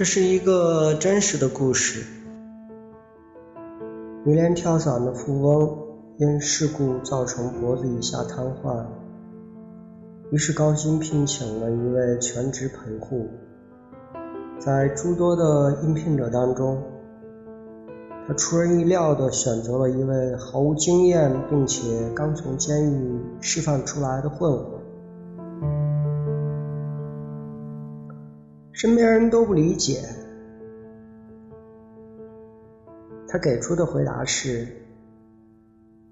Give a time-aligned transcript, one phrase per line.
[0.00, 2.06] 这是一个真实的故事。
[4.24, 5.78] 迷恋跳伞的富翁
[6.16, 8.82] 因事故造成脖子以下瘫痪，
[10.30, 13.28] 于是高薪聘请了一位全职陪护。
[14.58, 16.82] 在诸多的应聘者当中，
[18.26, 24.79] 他出人意料地选择了一位毫无经验并且刚从监狱释放出来的混混。
[28.80, 30.00] 身边人都不理解，
[33.28, 34.66] 他给出的回答是：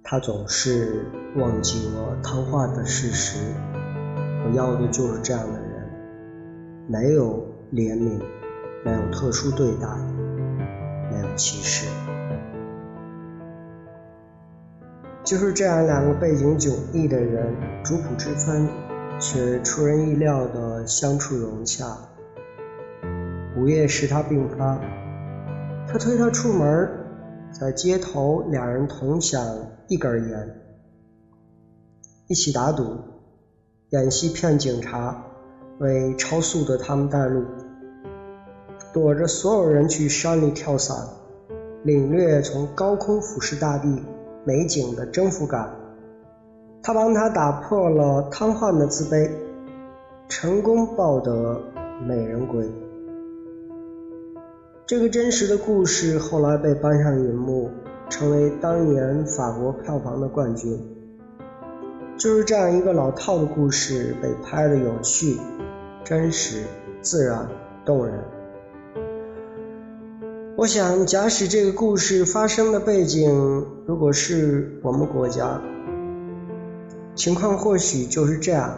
[0.02, 3.38] 他总是忘记我谈话的事实。
[4.44, 8.20] 我要的就是这样的人，没有怜悯，
[8.84, 9.88] 没有特殊对待，
[11.10, 11.86] 没有歧视，
[15.24, 18.68] 就是这样两个背景迥异的人，主仆之分，
[19.18, 21.96] 却出人意料的相处融洽。
[23.68, 24.80] 午夜使他病发，
[25.86, 26.88] 他推他出门，
[27.52, 29.44] 在街头两人同享
[29.88, 30.48] 一根烟，
[32.28, 32.96] 一起打赌，
[33.90, 35.22] 演戏骗警察，
[35.80, 37.44] 为超速的他们带路，
[38.94, 40.96] 躲着所有人去山里跳伞，
[41.84, 44.02] 领略从高空俯视大地
[44.46, 45.68] 美景的征服感。
[46.82, 49.30] 他帮他打破了瘫痪的自卑，
[50.26, 51.60] 成功抱得
[52.06, 52.66] 美人归。
[54.88, 57.68] 这个真实的故事后来被搬上银幕，
[58.08, 60.82] 成为当年法国票房的冠军。
[62.16, 65.36] 就是这样一个老套的故事，被拍的有趣、
[66.04, 66.62] 真实、
[67.02, 67.46] 自然、
[67.84, 68.18] 动人。
[70.56, 75.60] 我想，假使这个故事发生的背景如果是我们国家，
[77.14, 78.74] 情况或许就是这样：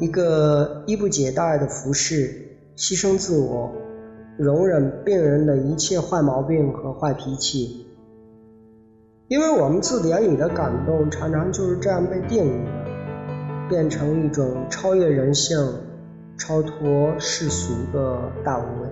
[0.00, 3.70] 一个衣不解带的服侍，牺牲自我。
[4.38, 7.88] 容忍病人的一切坏毛病和坏脾气，
[9.26, 15.58] 因为我们字典里的感动常常就是这样被定义的，变成一种超越人性、
[16.36, 18.88] 超脱世俗的大无畏。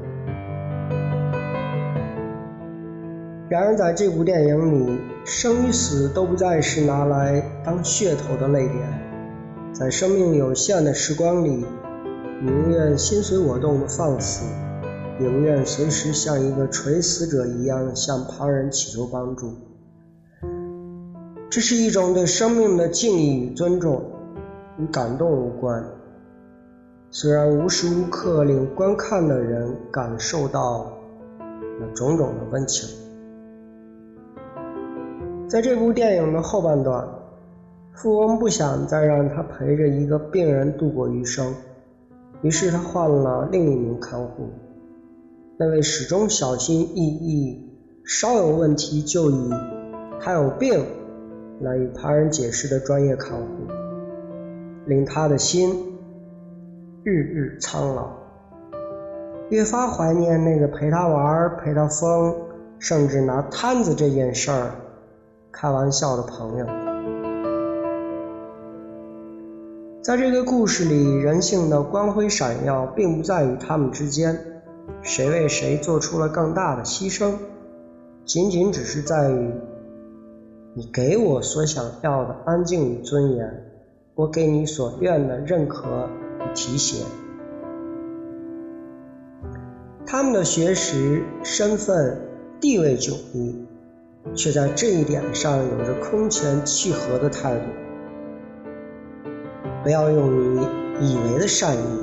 [3.49, 8.79] 然而，在这部电影里，生与死都不再是拿来当噱头的泪点，
[9.73, 11.65] 在生命有限的时光里，
[12.43, 14.45] 宁愿心随我动的放肆。
[15.19, 19.51] 宁愿随时像一个垂死者一样向旁人祈求帮助，
[21.49, 24.05] 这是一种对生命的敬意与尊重，
[24.79, 25.83] 与感动无关。
[27.11, 30.93] 虽然无时无刻令观看的人感受到
[31.81, 32.87] 那种种的温情。
[35.49, 37.09] 在这部电影的后半段，
[37.95, 41.55] 富翁不想再让他陪着一个病人度过余生，
[42.43, 44.51] 于是他换了另一名看护。
[45.59, 47.73] 那位始终小心翼翼、
[48.05, 49.51] 稍有问题就以
[50.21, 50.85] “他有病”
[51.63, 53.47] 来与他人解释的专业看护，
[54.85, 55.99] 令他的心
[57.05, 58.11] 日日苍老，
[59.49, 62.35] 越发怀念那个陪他玩、陪他疯，
[62.79, 64.73] 甚至拿摊子这件事儿
[65.51, 66.67] 开玩笑的朋友。
[70.03, 74.39] 在这个故事里，人性的光辉闪耀，并不在于他们之间。
[75.07, 77.35] 谁为谁做出了更大的牺牲？
[78.25, 79.53] 仅仅只是在于，
[80.75, 83.71] 你给我所想要的安静与尊严，
[84.17, 86.09] 我给你所愿的认可
[86.41, 87.05] 与提携。
[90.05, 92.21] 他们的学识、身份、
[92.61, 93.65] 地位迥异，
[94.35, 97.63] 却在这一点上有着空前契合的态度。
[99.85, 100.67] 不要用你
[101.01, 102.01] 以为的善意，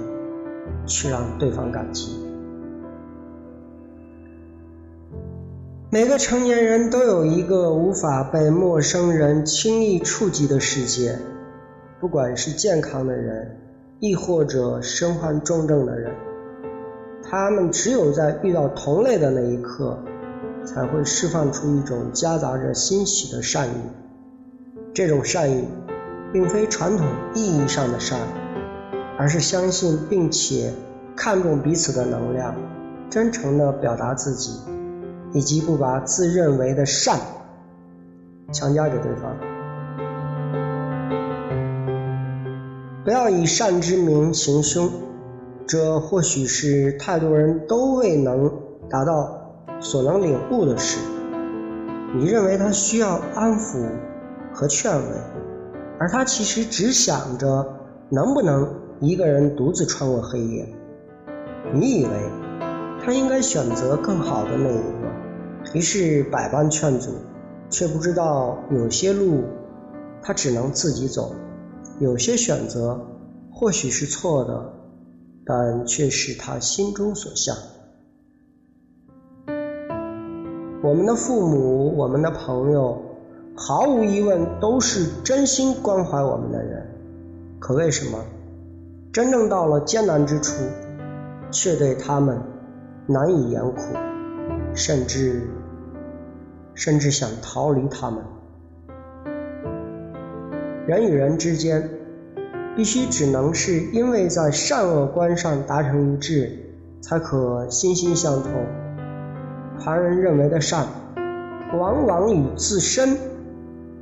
[0.87, 2.22] 去让对方感激。
[5.93, 11.19] 每个成年人都有一个无法被陌生人轻易触及的世界，
[11.99, 13.59] 不管是健康的人，
[13.99, 16.11] 亦或者身患重症的人，
[17.21, 19.99] 他们只有在遇到同类的那一刻，
[20.65, 23.73] 才会释放出一种夹杂着欣喜的善意。
[24.95, 25.63] 这种善意，
[26.33, 27.05] 并非传统
[27.35, 28.19] 意义上的善，
[29.15, 30.73] 而是相信并且
[31.15, 32.55] 看重彼此的能量，
[33.11, 34.72] 真诚地表达自己。
[35.33, 37.19] 以及不把自认为的善
[38.51, 39.35] 强加给对方，
[43.03, 44.89] 不要以善之名行凶，
[45.65, 48.51] 这或许是太多人都未能
[48.89, 50.99] 达到所能领悟的事。
[52.15, 53.89] 你认为他需要安抚
[54.53, 55.07] 和劝慰，
[55.99, 57.65] 而他其实只想着
[58.09, 60.67] 能不能一个人独自穿过黑夜。
[61.73, 62.11] 你以为
[63.03, 65.02] 他应该选择更好的那一个。
[65.73, 67.11] 于是百般劝阻，
[67.69, 69.43] 却不知道有些路
[70.21, 71.33] 他只能自己走，
[71.99, 73.07] 有些选择
[73.51, 74.73] 或许是错的，
[75.45, 77.55] 但却是他心中所向。
[80.83, 83.01] 我们的父母，我们的朋友，
[83.55, 86.87] 毫无疑问都是真心关怀我们的人。
[87.59, 88.19] 可为什么，
[89.11, 90.53] 真正到了艰难之处，
[91.49, 92.37] 却对他们
[93.07, 93.81] 难以言苦，
[94.75, 95.47] 甚至
[96.83, 98.21] 甚至想逃离他们？
[100.85, 101.89] 人与人之间，
[102.75, 106.51] 必须只能是因为在善恶观上达成一致，
[106.99, 108.51] 才可心心相通。
[109.79, 110.85] 旁人认为的善，
[111.79, 113.15] 往往与自身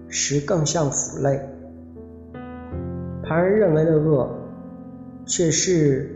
[0.07, 1.38] 实更像腐类；
[3.22, 4.28] 旁人认为的恶，
[5.28, 6.10] 却是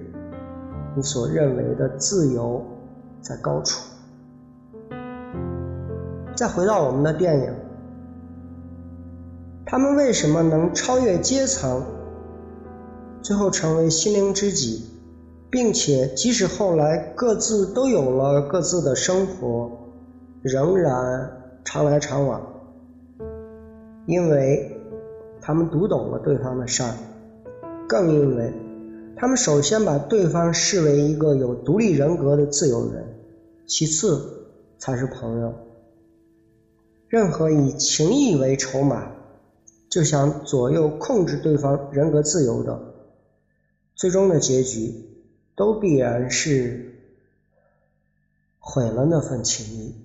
[0.96, 2.66] 你所认为的自由
[3.22, 3.94] 在高处。
[6.36, 7.54] 再回到我们的电影，
[9.66, 11.84] 他们为什么能超越阶层，
[13.22, 14.86] 最后成为心灵知己？
[15.50, 19.72] 并且，即使后来各自都有了各自的生活，
[20.42, 21.32] 仍然
[21.64, 22.42] 常来常往，
[24.06, 24.78] 因为
[25.40, 26.98] 他们读懂了对方的善，
[27.88, 28.52] 更因为
[29.16, 33.06] 他们首先把对方视为一个有独立人格的自由人，
[33.66, 34.20] 其次
[34.78, 35.54] 才是朋友。
[37.16, 39.10] 任何以情义为筹码，
[39.90, 42.78] 就想左右控制对方人格自由的，
[43.96, 44.94] 最终的结局。
[45.56, 46.92] 都必然是
[48.60, 49.96] 毁了那份情谊。